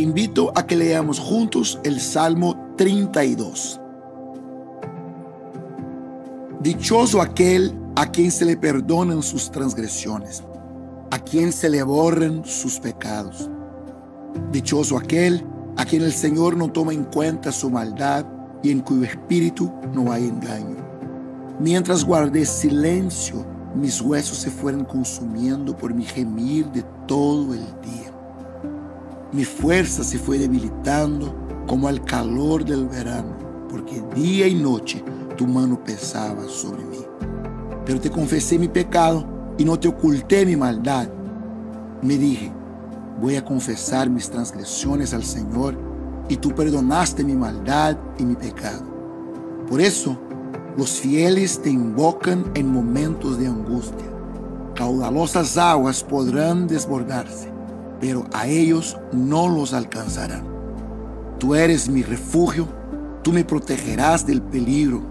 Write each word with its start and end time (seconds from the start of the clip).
invito 0.00 0.52
a 0.54 0.66
que 0.66 0.76
leamos 0.76 1.18
juntos 1.18 1.78
el 1.84 2.00
Salmo 2.00 2.74
32. 2.76 3.80
Dichoso 6.60 7.20
aquel 7.22 7.74
a 7.96 8.10
quien 8.10 8.30
se 8.30 8.44
le 8.44 8.56
perdonan 8.56 9.22
sus 9.22 9.50
transgresiones, 9.50 10.42
a 11.10 11.18
quien 11.18 11.52
se 11.52 11.68
le 11.68 11.82
borren 11.82 12.44
sus 12.44 12.78
pecados. 12.80 13.48
Dichoso 14.52 14.98
aquel 14.98 15.44
a 15.76 15.84
quien 15.84 16.02
el 16.02 16.12
Señor 16.12 16.56
no 16.56 16.70
toma 16.70 16.92
en 16.92 17.04
cuenta 17.04 17.52
su 17.52 17.70
maldad 17.70 18.26
y 18.62 18.70
en 18.70 18.80
cuyo 18.80 19.04
espíritu 19.04 19.72
no 19.94 20.12
hay 20.12 20.26
engaño. 20.26 20.76
Mientras 21.60 22.04
guardé 22.04 22.44
silencio, 22.44 23.46
mis 23.74 24.00
huesos 24.00 24.38
se 24.38 24.50
fueron 24.50 24.84
consumiendo 24.84 25.76
por 25.76 25.94
mi 25.94 26.04
gemir 26.04 26.66
de 26.72 26.84
todo 27.06 27.54
el 27.54 27.64
día. 27.82 28.17
Mi 29.30 29.44
fuerza 29.44 30.02
se 30.02 30.18
fue 30.18 30.38
debilitando 30.38 31.34
como 31.66 31.86
al 31.86 32.02
calor 32.02 32.64
del 32.64 32.88
verano, 32.88 33.36
porque 33.68 34.02
día 34.14 34.46
y 34.46 34.54
noche 34.54 35.04
tu 35.36 35.46
mano 35.46 35.84
pesaba 35.84 36.48
sobre 36.48 36.82
mí. 36.86 36.98
Pero 37.84 38.00
te 38.00 38.10
confesé 38.10 38.58
mi 38.58 38.68
pecado 38.68 39.26
y 39.58 39.64
no 39.66 39.78
te 39.78 39.88
oculté 39.88 40.46
mi 40.46 40.56
maldad. 40.56 41.08
Me 42.00 42.16
dije, 42.16 42.50
voy 43.20 43.36
a 43.36 43.44
confesar 43.44 44.08
mis 44.08 44.30
transgresiones 44.30 45.12
al 45.12 45.24
Señor 45.24 45.76
y 46.30 46.36
tú 46.36 46.54
perdonaste 46.54 47.22
mi 47.22 47.34
maldad 47.34 47.98
y 48.18 48.24
mi 48.24 48.34
pecado. 48.34 48.82
Por 49.68 49.82
eso, 49.82 50.18
los 50.78 50.92
fieles 51.00 51.60
te 51.60 51.68
invocan 51.68 52.50
en 52.54 52.72
momentos 52.72 53.38
de 53.38 53.48
angustia. 53.48 54.06
Caudalosas 54.74 55.58
aguas 55.58 56.02
podrán 56.02 56.66
desbordarse, 56.66 57.52
pero 58.00 58.26
a 58.32 58.46
ellos 58.46 58.96
no 59.12 59.48
los 59.48 59.72
alcanzarán. 59.72 60.44
Tú 61.38 61.54
eres 61.54 61.88
mi 61.88 62.02
refugio, 62.02 62.68
tú 63.22 63.32
me 63.32 63.44
protegerás 63.44 64.26
del 64.26 64.42
peligro 64.42 65.02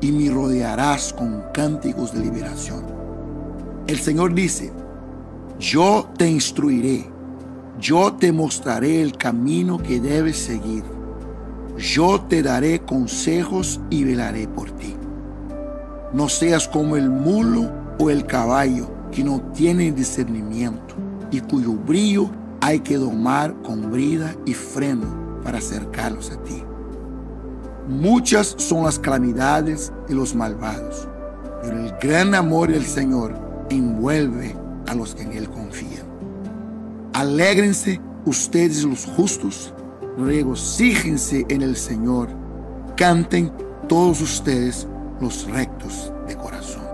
y 0.00 0.12
me 0.12 0.30
rodearás 0.30 1.12
con 1.12 1.42
cánticos 1.52 2.12
de 2.12 2.20
liberación. 2.20 2.84
El 3.86 3.98
Señor 3.98 4.34
dice, 4.34 4.72
yo 5.58 6.08
te 6.16 6.28
instruiré, 6.28 7.06
yo 7.80 8.12
te 8.14 8.32
mostraré 8.32 9.00
el 9.00 9.16
camino 9.16 9.78
que 9.78 10.00
debes 10.00 10.38
seguir, 10.38 10.82
yo 11.78 12.20
te 12.22 12.42
daré 12.42 12.80
consejos 12.80 13.80
y 13.90 14.04
velaré 14.04 14.48
por 14.48 14.70
ti. 14.72 14.96
No 16.12 16.28
seas 16.28 16.66
como 16.66 16.96
el 16.96 17.10
mulo 17.10 17.70
o 17.98 18.10
el 18.10 18.26
caballo 18.26 18.90
que 19.12 19.22
no 19.22 19.40
tienen 19.54 19.94
discernimiento 19.94 21.05
y 21.30 21.40
cuyo 21.40 21.72
brillo 21.72 22.30
hay 22.60 22.80
que 22.80 22.96
domar 22.96 23.54
con 23.62 23.90
brida 23.90 24.34
y 24.44 24.54
freno 24.54 25.40
para 25.42 25.58
acercarlos 25.58 26.30
a 26.30 26.42
ti. 26.42 26.62
Muchas 27.88 28.54
son 28.58 28.84
las 28.84 28.98
calamidades 28.98 29.92
de 30.08 30.14
los 30.14 30.34
malvados, 30.34 31.08
pero 31.62 31.78
el 31.78 31.92
gran 32.00 32.34
amor 32.34 32.70
del 32.70 32.84
Señor 32.84 33.34
envuelve 33.70 34.56
a 34.88 34.94
los 34.94 35.14
que 35.14 35.22
en 35.22 35.32
Él 35.32 35.48
confían. 35.48 36.06
Alégrense 37.12 38.00
ustedes 38.24 38.82
los 38.84 39.06
justos, 39.06 39.72
regocíjense 40.18 41.46
en 41.48 41.62
el 41.62 41.76
Señor, 41.76 42.28
canten 42.96 43.52
todos 43.88 44.20
ustedes 44.20 44.88
los 45.20 45.48
rectos 45.48 46.12
de 46.26 46.36
corazón. 46.36 46.85